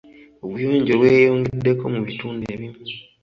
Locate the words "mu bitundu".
1.93-2.43